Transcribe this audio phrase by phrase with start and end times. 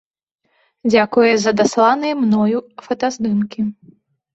[0.93, 2.59] Дзякуе за дасланыя мною
[2.91, 3.61] фотаздымкі.